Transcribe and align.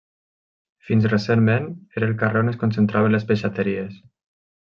Fins 0.87 1.03
recentment, 1.11 1.67
era 1.99 2.09
el 2.13 2.15
carrer 2.23 2.41
on 2.47 2.53
es 2.53 2.57
concentraven 2.65 3.15
les 3.19 3.29
peixateries. 3.33 4.03